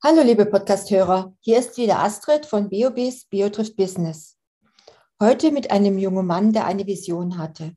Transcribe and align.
Hallo 0.00 0.22
liebe 0.22 0.46
Podcasthörer, 0.46 1.34
hier 1.40 1.58
ist 1.58 1.76
wieder 1.76 1.98
Astrid 1.98 2.46
von 2.46 2.68
BioBis 2.68 3.24
Biotrifft 3.24 3.74
Business. 3.74 4.38
Heute 5.20 5.50
mit 5.50 5.72
einem 5.72 5.98
jungen 5.98 6.24
Mann, 6.24 6.52
der 6.52 6.66
eine 6.66 6.86
Vision 6.86 7.36
hatte. 7.36 7.74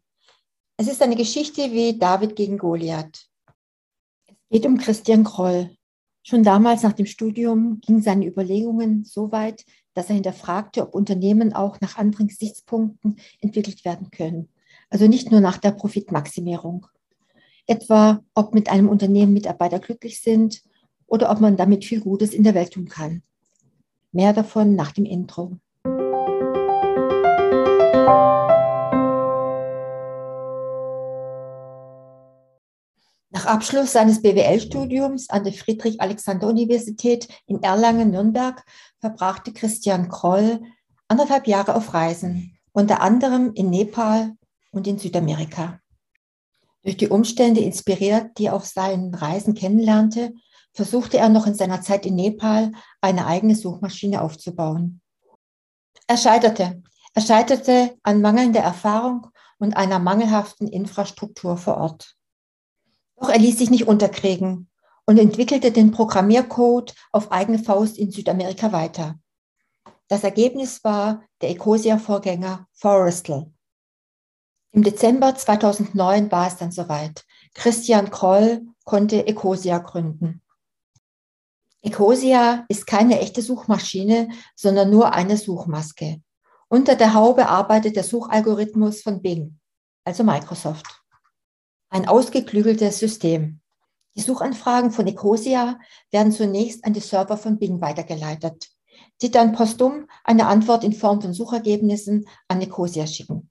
Es 0.78 0.88
ist 0.88 1.02
eine 1.02 1.16
Geschichte 1.16 1.72
wie 1.72 1.98
David 1.98 2.36
gegen 2.36 2.60
Goliath. 2.60 3.26
Es 4.28 4.36
geht 4.52 4.68
um 4.68 4.78
Christian 4.78 5.24
Kroll. 5.24 5.76
Schon 6.22 6.44
damals 6.44 6.84
nach 6.84 6.94
dem 6.94 7.08
Studium 7.08 7.82
gingen 7.82 8.04
seine 8.04 8.28
Überlegungen 8.28 9.04
so 9.04 9.32
weit, 9.32 9.66
dass 9.96 10.10
er 10.10 10.14
hinterfragte, 10.14 10.84
ob 10.84 10.94
Unternehmen 10.94 11.54
auch 11.54 11.82
nach 11.82 11.98
anderen 11.98 12.28
Gesichtspunkten 12.28 13.20
entwickelt 13.40 13.84
werden 13.84 14.12
können. 14.12 14.48
Also 14.92 15.08
nicht 15.08 15.32
nur 15.32 15.42
nach 15.42 15.58
der 15.58 15.72
Profitmaximierung. 15.72 16.86
Etwa, 17.66 18.24
ob 18.36 18.54
mit 18.54 18.70
einem 18.70 18.90
Unternehmen 18.90 19.34
Mitarbeiter 19.34 19.80
glücklich 19.80 20.22
sind 20.22 20.62
oder 21.12 21.30
ob 21.30 21.42
man 21.42 21.58
damit 21.58 21.84
viel 21.84 22.00
Gutes 22.00 22.34
in 22.34 22.44
der 22.44 22.56
Welt 22.56 22.72
tun 22.72 22.88
kann. 22.88 23.22
Mehr 24.14 24.32
davon 24.32 24.76
nach 24.76 24.94
dem 24.94 25.06
Intro. 25.06 25.58
Nach 33.34 33.46
Abschluss 33.46 33.92
seines 33.92 34.22
BWL-Studiums 34.22 35.30
an 35.30 35.44
der 35.44 35.54
Friedrich-Alexander-Universität 35.54 37.28
in 37.46 37.62
Erlangen-Nürnberg 37.62 38.64
verbrachte 39.00 39.52
Christian 39.52 40.08
Kroll 40.08 40.62
anderthalb 41.10 41.46
Jahre 41.48 41.76
auf 41.76 41.94
Reisen, 41.94 42.58
unter 42.72 43.02
anderem 43.02 43.52
in 43.54 43.70
Nepal 43.70 44.32
und 44.72 44.88
in 44.88 44.98
Südamerika. 44.98 45.82
Durch 46.84 46.96
die 46.96 47.10
Umstände 47.10 47.60
inspiriert, 47.60 48.38
die 48.38 48.46
er 48.46 48.56
auf 48.56 48.66
seinen 48.66 49.14
Reisen 49.14 49.56
kennenlernte, 49.56 50.34
versuchte 50.74 51.18
er 51.18 51.30
noch 51.30 51.48
in 51.48 51.56
seiner 51.56 51.82
Zeit 51.82 52.06
in 52.06 52.16
Nepal 52.16 52.72
eine 53.02 53.26
eigene 53.26 53.56
Suchmaschine 53.56 54.22
aufzubauen. 54.22 55.02
Er 56.08 56.18
scheiterte. 56.18 56.82
Er 57.14 57.22
scheiterte 57.22 57.98
an 58.04 58.22
mangelnder 58.22 58.62
Erfahrung 58.62 59.28
und 59.60 59.76
einer 59.76 60.00
mangelhaften 60.00 60.68
Infrastruktur 60.68 61.58
vor 61.58 61.78
Ort. 61.78 62.16
Doch 63.18 63.30
er 63.30 63.40
ließ 63.40 63.58
sich 63.58 63.70
nicht 63.70 63.88
unterkriegen 63.88 64.70
und 65.06 65.18
entwickelte 65.18 65.72
den 65.72 65.92
Programmiercode 65.92 66.96
auf 67.12 67.32
eigene 67.32 67.60
Faust 67.60 67.98
in 67.98 68.12
Südamerika 68.12 68.72
weiter. 68.72 69.20
Das 70.08 70.24
Ergebnis 70.24 70.84
war 70.84 71.24
der 71.42 71.52
Ecosia-Vorgänger 71.52 72.68
Forestl. 72.74 73.52
Im 74.72 74.84
Dezember 74.84 75.36
2009 75.36 76.32
war 76.32 76.48
es 76.48 76.58
dann 76.58 76.72
soweit. 76.72 77.26
Christian 77.54 78.10
Kroll 78.10 78.66
konnte 78.86 79.28
Ecosia 79.28 79.80
gründen. 79.80 80.42
Ecosia 81.84 82.66
ist 82.70 82.86
keine 82.86 83.20
echte 83.20 83.42
Suchmaschine, 83.42 84.30
sondern 84.56 84.92
nur 84.92 85.14
eine 85.14 85.36
Suchmaske. 85.36 86.22
Unter 86.70 86.96
der 86.96 87.16
Haube 87.16 87.50
arbeitet 87.50 87.96
der 87.96 88.04
Suchalgorithmus 88.04 89.02
von 89.02 89.22
Bing, 89.22 89.60
also 90.06 90.24
Microsoft. 90.24 90.86
Ein 91.90 92.08
ausgeklügeltes 92.08 93.00
System. 93.00 93.62
Die 94.16 94.22
Suchanfragen 94.22 94.92
von 94.92 95.08
Ecosia 95.08 95.80
werden 96.12 96.32
zunächst 96.32 96.86
an 96.86 96.94
die 96.94 97.00
Server 97.00 97.38
von 97.38 97.58
Bing 97.58 97.82
weitergeleitet, 97.82 98.70
die 99.22 99.32
dann 99.32 99.54
postum 99.54 100.08
eine 100.24 100.48
Antwort 100.48 100.84
in 100.84 100.94
Form 100.94 101.22
von 101.22 101.34
Suchergebnissen 101.34 102.28
an 102.48 102.62
Ecosia 102.62 103.08
schicken. 103.08 103.50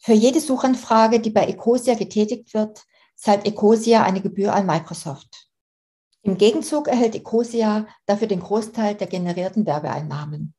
Für 0.00 0.14
jede 0.14 0.40
Suchanfrage, 0.40 1.20
die 1.20 1.30
bei 1.30 1.46
Ecosia 1.46 1.94
getätigt 1.94 2.54
wird, 2.54 2.84
zahlt 3.14 3.46
Ecosia 3.46 4.02
eine 4.02 4.20
Gebühr 4.20 4.52
an 4.52 4.66
Microsoft. 4.66 5.45
Im 6.26 6.38
Gegenzug 6.38 6.88
erhält 6.88 7.14
Ecosia 7.14 7.86
dafür 8.04 8.26
den 8.26 8.40
Großteil 8.40 8.96
der 8.96 9.06
generierten 9.06 9.64
Werbeeinnahmen. 9.64 10.54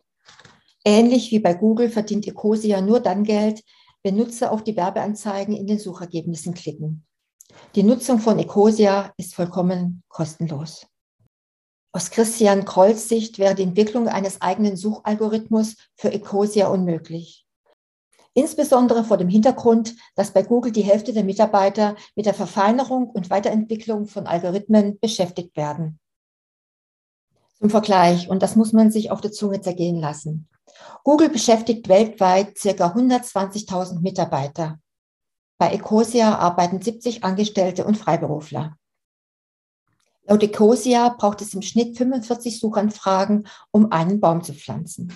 Ähnlich 0.86 1.30
wie 1.32 1.40
bei 1.40 1.54
Google 1.54 1.90
verdient 1.90 2.26
Ecosia 2.26 2.80
nur 2.80 3.02
dann 3.02 3.26
Geld, 3.26 3.66
wenn 4.02 4.16
Nutzer 4.16 4.54
auf 4.54 4.64
die 4.64 4.78
Werbeanzeigen 4.78 5.54
in 5.54 5.68
den 5.68 5.78
Suchergebnissen 5.78 6.54
klicken. 6.54 7.06
Die 7.76 7.84
Nutzung 7.84 8.20
von 8.20 8.40
Ecosia 8.40 9.12
ist 9.18 9.36
vollkommen 9.36 10.04
kostenlos. 10.08 10.88
Aus 11.92 12.12
Christian 12.12 12.64
Krolls 12.64 13.10
Sicht 13.10 13.38
wäre 13.38 13.54
die 13.54 13.64
Entwicklung 13.64 14.08
eines 14.08 14.42
eigenen 14.42 14.78
Suchalgorithmus 14.78 15.76
für 15.98 16.14
Ecosia 16.14 16.68
unmöglich. 16.68 17.46
Insbesondere 18.38 19.04
vor 19.04 19.18
dem 19.18 19.30
Hintergrund, 19.30 19.96
dass 20.14 20.30
bei 20.30 20.44
Google 20.44 20.72
die 20.72 20.84
Hälfte 20.84 21.12
der 21.12 21.24
Mitarbeiter 21.24 21.96
mit 22.16 22.28
der 22.28 22.36
Verfeinerung 22.36 23.10
und 23.10 23.32
Weiterentwicklung 23.32 24.06
von 24.06 24.28
Algorithmen 24.28 25.00
beschäftigt 25.00 25.58
werden. 25.58 26.00
Zum 27.58 27.72
Vergleich, 27.72 28.30
und 28.30 28.44
das 28.44 28.56
muss 28.56 28.74
man 28.74 28.92
sich 28.92 29.10
auf 29.10 29.22
der 29.22 29.32
Zunge 29.32 29.62
zergehen 29.62 30.00
lassen. 30.00 30.48
Google 31.04 31.30
beschäftigt 31.30 31.90
weltweit 31.90 32.54
ca. 32.62 32.70
120.000 32.70 34.02
Mitarbeiter. 34.02 34.78
Bei 35.58 35.74
Ecosia 35.74 36.38
arbeiten 36.38 36.80
70 36.80 37.24
Angestellte 37.24 37.86
und 37.86 37.98
Freiberufler. 37.98 38.78
Laut 40.28 40.44
Ecosia 40.44 41.10
braucht 41.10 41.42
es 41.42 41.56
im 41.56 41.64
Schnitt 41.64 41.98
45 41.98 42.60
Suchanfragen, 42.60 43.48
um 43.72 43.92
einen 43.92 44.20
Baum 44.20 44.44
zu 44.44 44.54
pflanzen. 44.54 45.12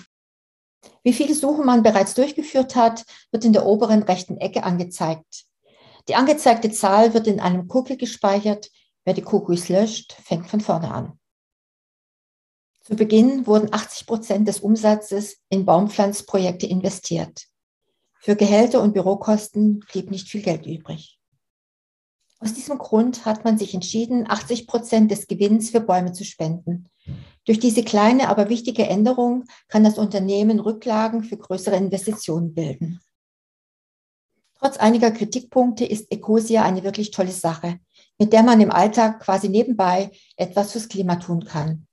Wie 1.02 1.12
viele 1.12 1.34
Suchen 1.34 1.66
man 1.66 1.82
bereits 1.82 2.14
durchgeführt 2.14 2.76
hat, 2.76 3.04
wird 3.30 3.44
in 3.44 3.52
der 3.52 3.66
oberen 3.66 4.02
rechten 4.02 4.36
Ecke 4.36 4.62
angezeigt. 4.62 5.44
Die 6.08 6.14
angezeigte 6.14 6.70
Zahl 6.70 7.14
wird 7.14 7.26
in 7.26 7.40
einem 7.40 7.68
Cookie 7.70 7.96
gespeichert. 7.96 8.70
Wer 9.04 9.14
die 9.14 9.24
Cookies 9.24 9.68
löscht, 9.68 10.12
fängt 10.24 10.48
von 10.48 10.60
vorne 10.60 10.92
an. 10.92 11.18
Zu 12.82 12.96
Beginn 12.96 13.46
wurden 13.46 13.72
80 13.72 14.06
Prozent 14.06 14.48
des 14.48 14.60
Umsatzes 14.60 15.38
in 15.48 15.64
Baumpflanzprojekte 15.64 16.66
investiert. 16.66 17.46
Für 18.18 18.34
Gehälter 18.34 18.80
und 18.80 18.92
Bürokosten 18.92 19.80
blieb 19.80 20.10
nicht 20.10 20.28
viel 20.28 20.42
Geld 20.42 20.66
übrig. 20.66 21.18
Aus 22.42 22.54
diesem 22.54 22.76
Grund 22.78 23.24
hat 23.24 23.44
man 23.44 23.56
sich 23.56 23.72
entschieden, 23.72 24.28
80 24.28 24.66
Prozent 24.66 25.12
des 25.12 25.28
Gewinns 25.28 25.70
für 25.70 25.80
Bäume 25.80 26.12
zu 26.12 26.24
spenden. 26.24 26.88
Durch 27.44 27.60
diese 27.60 27.84
kleine, 27.84 28.28
aber 28.28 28.48
wichtige 28.48 28.88
Änderung 28.88 29.44
kann 29.68 29.84
das 29.84 29.96
Unternehmen 29.96 30.58
Rücklagen 30.58 31.22
für 31.22 31.36
größere 31.36 31.76
Investitionen 31.76 32.52
bilden. 32.52 33.00
Trotz 34.58 34.76
einiger 34.76 35.12
Kritikpunkte 35.12 35.84
ist 35.84 36.10
Ecosia 36.10 36.64
eine 36.64 36.82
wirklich 36.82 37.12
tolle 37.12 37.30
Sache, 37.30 37.78
mit 38.18 38.32
der 38.32 38.42
man 38.42 38.60
im 38.60 38.72
Alltag 38.72 39.20
quasi 39.20 39.48
nebenbei 39.48 40.10
etwas 40.36 40.72
fürs 40.72 40.88
Klima 40.88 41.16
tun 41.16 41.44
kann. 41.44 41.86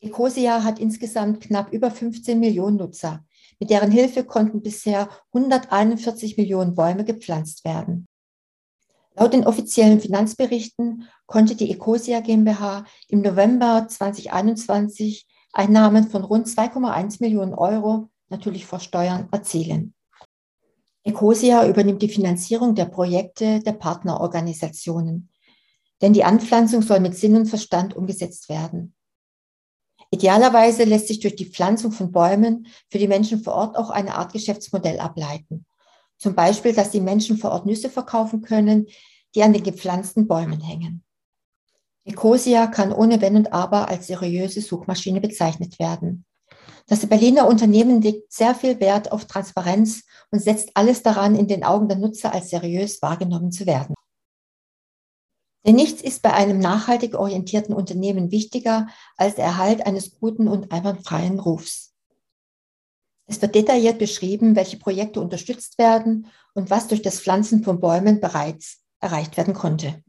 Ecosia 0.00 0.62
hat 0.62 0.78
insgesamt 0.78 1.40
knapp 1.40 1.72
über 1.72 1.90
15 1.90 2.38
Millionen 2.38 2.76
Nutzer. 2.76 3.24
Mit 3.58 3.70
deren 3.70 3.90
Hilfe 3.90 4.22
konnten 4.22 4.62
bisher 4.62 5.08
141 5.32 6.36
Millionen 6.36 6.76
Bäume 6.76 7.04
gepflanzt 7.04 7.64
werden. 7.64 8.06
Laut 9.16 9.32
den 9.32 9.46
offiziellen 9.46 10.00
Finanzberichten 10.00 11.08
konnte 11.26 11.56
die 11.56 11.70
Ecosia 11.70 12.20
GmbH 12.20 12.84
im 13.08 13.22
November 13.22 13.86
2021 13.88 15.26
Einnahmen 15.52 16.08
von 16.08 16.24
rund 16.24 16.46
2,1 16.46 17.16
Millionen 17.20 17.54
Euro, 17.54 18.08
natürlich 18.28 18.66
vor 18.66 18.80
Steuern, 18.80 19.28
erzielen. 19.32 19.94
Ecosia 21.02 21.66
übernimmt 21.66 22.02
die 22.02 22.08
Finanzierung 22.08 22.74
der 22.74 22.84
Projekte 22.84 23.60
der 23.60 23.72
Partnerorganisationen, 23.72 25.30
denn 26.02 26.12
die 26.12 26.24
Anpflanzung 26.24 26.82
soll 26.82 27.00
mit 27.00 27.16
Sinn 27.16 27.36
und 27.36 27.46
Verstand 27.46 27.96
umgesetzt 27.96 28.48
werden. 28.48 28.94
Idealerweise 30.10 30.84
lässt 30.84 31.08
sich 31.08 31.20
durch 31.20 31.36
die 31.36 31.46
Pflanzung 31.46 31.92
von 31.92 32.10
Bäumen 32.12 32.66
für 32.88 32.98
die 32.98 33.08
Menschen 33.08 33.42
vor 33.42 33.54
Ort 33.54 33.76
auch 33.76 33.90
eine 33.90 34.16
Art 34.16 34.32
Geschäftsmodell 34.32 34.98
ableiten. 34.98 35.66
Zum 36.20 36.34
Beispiel, 36.34 36.74
dass 36.74 36.90
die 36.90 37.00
Menschen 37.00 37.38
vor 37.38 37.50
Ort 37.50 37.64
Nüsse 37.64 37.88
verkaufen 37.88 38.42
können, 38.42 38.86
die 39.34 39.42
an 39.42 39.54
den 39.54 39.62
gepflanzten 39.62 40.28
Bäumen 40.28 40.60
hängen. 40.60 41.02
Ecosia 42.04 42.66
kann 42.66 42.92
ohne 42.92 43.20
Wenn 43.22 43.36
und 43.36 43.52
Aber 43.54 43.88
als 43.88 44.06
seriöse 44.06 44.60
Suchmaschine 44.60 45.20
bezeichnet 45.20 45.78
werden. 45.78 46.26
Das 46.86 47.06
Berliner 47.06 47.46
Unternehmen 47.46 48.02
legt 48.02 48.32
sehr 48.32 48.54
viel 48.54 48.80
Wert 48.80 49.12
auf 49.12 49.26
Transparenz 49.26 50.02
und 50.30 50.40
setzt 50.40 50.70
alles 50.74 51.02
daran, 51.02 51.34
in 51.36 51.48
den 51.48 51.64
Augen 51.64 51.88
der 51.88 51.96
Nutzer 51.98 52.34
als 52.34 52.50
seriös 52.50 53.00
wahrgenommen 53.00 53.50
zu 53.50 53.64
werden. 53.64 53.94
Denn 55.64 55.76
nichts 55.76 56.02
ist 56.02 56.22
bei 56.22 56.32
einem 56.32 56.58
nachhaltig 56.58 57.14
orientierten 57.14 57.74
Unternehmen 57.74 58.30
wichtiger 58.30 58.88
als 59.16 59.36
der 59.36 59.44
Erhalt 59.44 59.86
eines 59.86 60.18
guten 60.18 60.48
und 60.48 60.72
einwandfreien 60.72 61.38
Rufs. 61.38 61.89
Es 63.30 63.40
wird 63.40 63.54
detailliert 63.54 64.00
beschrieben, 64.00 64.56
welche 64.56 64.76
Projekte 64.76 65.20
unterstützt 65.20 65.78
werden 65.78 66.26
und 66.52 66.68
was 66.68 66.88
durch 66.88 67.00
das 67.00 67.20
Pflanzen 67.20 67.62
von 67.62 67.78
Bäumen 67.78 68.20
bereits 68.20 68.80
erreicht 68.98 69.36
werden 69.36 69.54
konnte. 69.54 70.02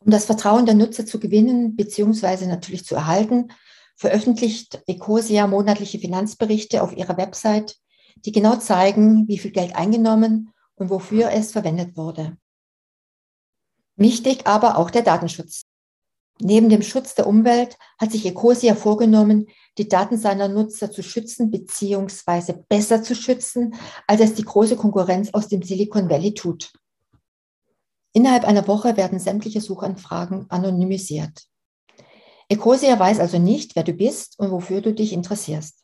Um 0.00 0.10
das 0.10 0.24
Vertrauen 0.24 0.66
der 0.66 0.74
Nutzer 0.74 1.06
zu 1.06 1.20
gewinnen 1.20 1.76
bzw. 1.76 2.46
natürlich 2.46 2.84
zu 2.84 2.96
erhalten, 2.96 3.52
veröffentlicht 3.94 4.82
Ecosia 4.88 5.46
monatliche 5.46 6.00
Finanzberichte 6.00 6.82
auf 6.82 6.96
ihrer 6.96 7.16
Website, 7.16 7.76
die 8.16 8.32
genau 8.32 8.56
zeigen, 8.56 9.28
wie 9.28 9.38
viel 9.38 9.52
Geld 9.52 9.76
eingenommen 9.76 10.52
und 10.74 10.90
wofür 10.90 11.30
es 11.30 11.52
verwendet 11.52 11.96
wurde. 11.96 12.36
Wichtig 13.94 14.48
aber 14.48 14.78
auch 14.78 14.90
der 14.90 15.02
Datenschutz. 15.02 15.62
Neben 16.40 16.68
dem 16.68 16.82
Schutz 16.82 17.14
der 17.14 17.26
Umwelt 17.26 17.78
hat 17.98 18.12
sich 18.12 18.26
Ecosia 18.26 18.74
vorgenommen, 18.74 19.46
die 19.78 19.88
Daten 19.88 20.18
seiner 20.18 20.48
Nutzer 20.48 20.90
zu 20.90 21.02
schützen 21.02 21.50
bzw. 21.50 22.54
besser 22.68 23.02
zu 23.02 23.14
schützen, 23.14 23.74
als 24.06 24.20
es 24.20 24.34
die 24.34 24.44
große 24.44 24.76
Konkurrenz 24.76 25.32
aus 25.32 25.48
dem 25.48 25.62
Silicon 25.62 26.10
Valley 26.10 26.34
tut. 26.34 26.72
Innerhalb 28.12 28.44
einer 28.44 28.66
Woche 28.68 28.96
werden 28.96 29.18
sämtliche 29.18 29.60
Suchanfragen 29.60 30.46
anonymisiert. 30.50 31.46
Ecosia 32.48 32.98
weiß 32.98 33.18
also 33.18 33.38
nicht, 33.38 33.74
wer 33.74 33.82
du 33.82 33.92
bist 33.92 34.38
und 34.38 34.50
wofür 34.50 34.80
du 34.80 34.94
dich 34.94 35.12
interessierst. 35.12 35.82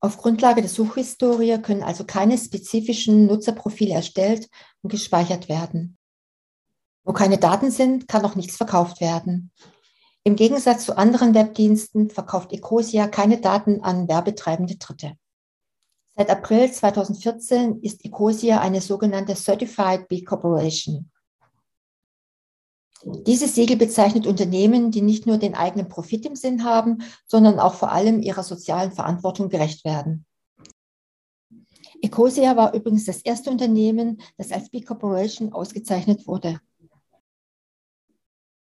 Auf 0.00 0.16
Grundlage 0.16 0.62
der 0.62 0.70
Suchhistorie 0.70 1.58
können 1.62 1.84
also 1.84 2.04
keine 2.04 2.36
spezifischen 2.36 3.26
Nutzerprofile 3.26 3.94
erstellt 3.94 4.48
und 4.82 4.90
gespeichert 4.90 5.48
werden. 5.48 5.96
Wo 7.04 7.12
keine 7.12 7.38
Daten 7.38 7.70
sind, 7.70 8.08
kann 8.08 8.24
auch 8.24 8.36
nichts 8.36 8.56
verkauft 8.56 9.00
werden. 9.00 9.50
Im 10.24 10.36
Gegensatz 10.36 10.84
zu 10.84 10.96
anderen 10.96 11.34
Webdiensten 11.34 12.08
verkauft 12.08 12.52
Ecosia 12.52 13.08
keine 13.08 13.40
Daten 13.40 13.82
an 13.82 14.06
werbetreibende 14.06 14.76
Dritte. 14.76 15.16
Seit 16.14 16.30
April 16.30 16.70
2014 16.70 17.80
ist 17.80 18.04
Ecosia 18.04 18.60
eine 18.60 18.80
sogenannte 18.80 19.34
Certified 19.34 20.06
B 20.08 20.22
Corporation. 20.22 21.10
Dieses 23.04 23.56
Siegel 23.56 23.76
bezeichnet 23.76 24.28
Unternehmen, 24.28 24.92
die 24.92 25.02
nicht 25.02 25.26
nur 25.26 25.38
den 25.38 25.54
eigenen 25.54 25.88
Profit 25.88 26.24
im 26.26 26.36
Sinn 26.36 26.64
haben, 26.64 27.02
sondern 27.26 27.58
auch 27.58 27.74
vor 27.74 27.90
allem 27.90 28.22
ihrer 28.22 28.44
sozialen 28.44 28.92
Verantwortung 28.92 29.48
gerecht 29.48 29.84
werden. 29.84 30.24
Ecosia 32.00 32.56
war 32.56 32.74
übrigens 32.74 33.06
das 33.06 33.22
erste 33.22 33.50
Unternehmen, 33.50 34.20
das 34.36 34.52
als 34.52 34.70
B 34.70 34.82
Corporation 34.82 35.52
ausgezeichnet 35.52 36.28
wurde. 36.28 36.60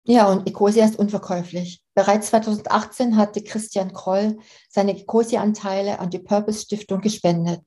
Ja, 0.03 0.30
und 0.30 0.48
Ecosia 0.48 0.86
ist 0.86 0.98
unverkäuflich. 0.98 1.83
Bereits 1.94 2.27
2018 2.27 3.18
hatte 3.18 3.44
Christian 3.44 3.94
Kroll 3.94 4.39
seine 4.69 4.98
Ecosia-Anteile 5.00 6.00
an 6.00 6.09
die 6.09 6.19
Purpose 6.19 6.62
Stiftung 6.62 7.01
gespendet. 7.01 7.62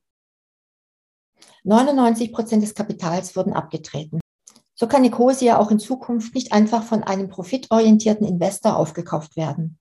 99 1.63 2.33
Prozent 2.33 2.61
des 2.61 2.75
Kapitals 2.75 3.35
wurden 3.35 3.53
abgetreten. 3.53 4.19
So 4.75 4.87
kann 4.87 5.05
Ecosia 5.05 5.57
auch 5.57 5.71
in 5.71 5.79
Zukunft 5.79 6.35
nicht 6.35 6.51
einfach 6.51 6.83
von 6.83 7.03
einem 7.03 7.29
profitorientierten 7.29 8.27
Investor 8.27 8.75
aufgekauft 8.75 9.37
werden. 9.37 9.79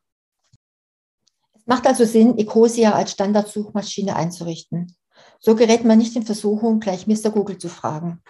Es 1.55 1.67
macht 1.67 1.87
also 1.87 2.05
Sinn, 2.05 2.39
Ecosia 2.39 2.93
als 2.93 3.11
Standardsuchmaschine 3.11 4.15
einzurichten. 4.15 4.97
So 5.41 5.57
gerät 5.57 5.85
man 5.85 5.99
nicht 5.99 6.15
in 6.15 6.25
Versuchung, 6.25 6.79
gleich 6.79 7.07
Mr. 7.07 7.31
Google 7.31 7.59
zu 7.59 7.69
fragen. 7.69 8.23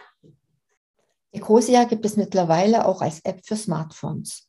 Ecosia 1.34 1.84
gibt 1.84 2.06
es 2.06 2.16
mittlerweile 2.16 2.86
auch 2.86 3.02
als 3.02 3.20
App 3.24 3.44
für 3.44 3.56
Smartphones. 3.56 4.48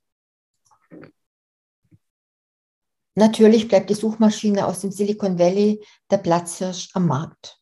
Natürlich 3.15 3.67
bleibt 3.67 3.89
die 3.89 3.95
Suchmaschine 3.95 4.67
aus 4.67 4.81
dem 4.81 4.91
Silicon 4.91 5.39
Valley 5.39 5.83
der 6.11 6.17
Platzhirsch 6.17 6.89
am 6.93 7.07
Markt. 7.07 7.59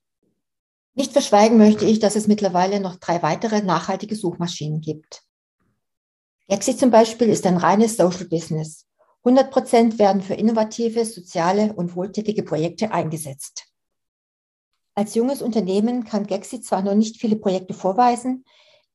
Nicht 0.96 1.14
verschweigen 1.14 1.58
möchte 1.58 1.86
ich, 1.86 2.00
dass 2.00 2.16
es 2.16 2.28
mittlerweile 2.28 2.80
noch 2.80 2.98
drei 2.98 3.24
weitere 3.24 3.62
nachhaltige 3.62 4.16
Suchmaschinen 4.16 4.82
gibt. 4.82 5.24
Gexi 6.50 6.76
zum 6.76 6.92
Beispiel 6.92 7.30
ist 7.30 7.46
ein 7.46 7.58
reines 7.58 7.96
Social 7.96 8.26
Business. 8.26 8.88
100 9.24 9.52
Prozent 9.52 10.00
werden 10.00 10.22
für 10.22 10.34
innovative, 10.34 11.06
soziale 11.06 11.74
und 11.74 11.96
wohltätige 11.96 12.44
Projekte 12.44 12.92
eingesetzt. 12.92 13.68
Als 14.96 15.16
junges 15.16 15.42
Unternehmen 15.42 16.04
kann 16.04 16.28
Gexi 16.28 16.62
zwar 16.62 16.82
noch 16.82 16.94
nicht 16.94 17.22
viele 17.22 17.38
Projekte 17.38 17.74
vorweisen, 17.74 18.44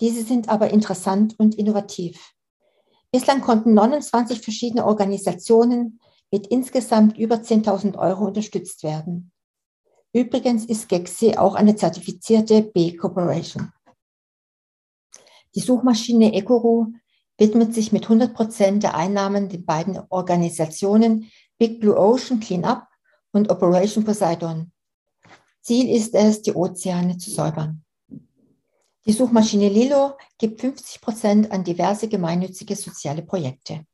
diese 0.01 0.25
sind 0.25 0.49
aber 0.49 0.71
interessant 0.71 1.35
und 1.39 1.55
innovativ. 1.57 2.35
Bislang 3.11 3.41
konnten 3.41 3.75
29 3.75 4.41
verschiedene 4.41 4.85
Organisationen 4.85 6.01
mit 6.31 6.47
insgesamt 6.47 7.17
über 7.19 7.37
10.000 7.37 7.97
Euro 7.99 8.27
unterstützt 8.27 8.83
werden. 8.83 9.33
Übrigens 10.13 10.65
ist 10.65 10.89
Gexi 10.89 11.37
auch 11.37 11.55
eine 11.55 11.77
zertifizierte 11.77 12.63
B 12.63 12.97
Corporation. 12.97 13.73
Die 15.55 15.61
Suchmaschine 15.61 16.35
Ecoro 16.35 16.89
widmet 17.39 17.75
sich 17.75 17.93
mit 17.93 18.05
100 18.05 18.35
Prozent 18.35 18.83
der 18.83 18.95
Einnahmen 18.95 19.49
den 19.49 19.65
beiden 19.65 20.01
Organisationen 20.11 21.31
Big 21.57 21.81
Blue 21.81 21.97
Ocean 21.97 22.41
Cleanup 22.41 22.83
und 23.33 23.51
Operation 23.51 24.05
Poseidon. 24.05 24.73
Ziel 25.61 25.95
ist 25.95 26.15
es, 26.15 26.43
die 26.43 26.55
Ozeane 26.55 27.19
zu 27.19 27.31
säubern. 27.31 27.85
Die 29.09 29.15
Suchmaschine 29.15 29.71
Lilo 29.71 30.19
gibt 30.37 30.61
50 30.61 31.01
Prozent 31.01 31.51
an 31.51 31.65
diverse 31.65 32.09
gemeinnützige 32.09 32.77
soziale 32.77 33.23
Projekte. 33.23 33.87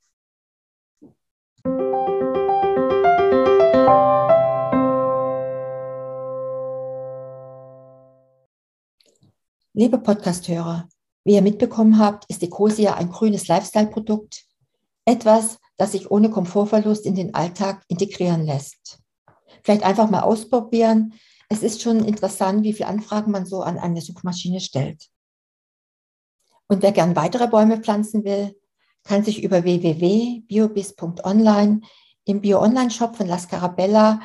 Liebe 9.73 9.99
Podcasthörer, 9.99 10.89
wie 11.23 11.35
ihr 11.35 11.43
mitbekommen 11.43 12.01
habt, 12.01 12.29
ist 12.29 12.43
Ecosia 12.43 12.95
ein 12.95 13.09
grünes 13.09 13.47
Lifestyle-Produkt, 13.47 14.47
etwas, 15.05 15.61
das 15.77 15.93
sich 15.93 16.11
ohne 16.11 16.29
Komfortverlust 16.29 17.07
in 17.07 17.15
den 17.15 17.35
Alltag 17.35 17.85
integrieren 17.87 18.45
lässt. 18.45 18.99
Vielleicht 19.63 19.85
einfach 19.85 20.11
mal 20.11 20.23
ausprobieren, 20.23 21.15
es 21.55 21.63
ist 21.63 21.81
schon 21.83 22.05
interessant, 22.05 22.65
wie 22.65 22.73
viele 22.73 22.89
Anfragen 22.89 23.31
man 23.31 23.47
so 23.47 23.63
an 23.63 23.79
eine 23.79 24.01
Suchmaschine 24.01 24.59
stellt. 24.61 25.09
Und 26.67 26.83
wer 26.83 26.91
gern 26.91 27.15
weitere 27.15 27.47
Bäume 27.47 27.81
pflanzen 27.81 28.25
will, 28.25 28.61
kann 29.05 29.23
sich 29.23 29.41
über 29.43 29.63
www.biobis.online 29.63 31.83
im 32.25 32.41
Bio-Online-Shop 32.41 33.15
von 33.17 33.29
La 33.29 33.39
Scarabella 33.39 34.21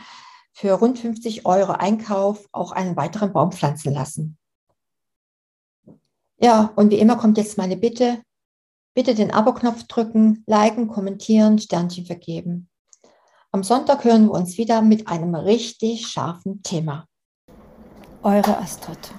für 0.53 0.73
rund 0.73 0.97
50 0.97 1.45
Euro 1.45 1.73
Einkauf 1.73 2.47
auch 2.51 2.71
einen 2.71 2.95
weiteren 2.95 3.31
Baum 3.31 3.51
pflanzen 3.51 3.93
lassen. 3.93 4.39
Ja, 6.41 6.73
und 6.75 6.89
wie 6.89 6.99
immer 6.99 7.17
kommt 7.17 7.37
jetzt 7.37 7.59
meine 7.59 7.77
Bitte. 7.77 8.23
Bitte 8.95 9.13
den 9.13 9.31
Abo-Knopf 9.31 9.83
drücken, 9.83 10.43
liken, 10.47 10.87
kommentieren, 10.87 11.59
Sternchen 11.59 12.07
vergeben. 12.07 12.71
Am 13.51 13.63
Sonntag 13.63 14.03
hören 14.03 14.25
wir 14.25 14.31
uns 14.31 14.57
wieder 14.57 14.81
mit 14.81 15.07
einem 15.07 15.35
richtig 15.35 16.07
scharfen 16.07 16.63
Thema. 16.63 17.05
Eure 18.21 18.57
Astrid. 18.57 19.11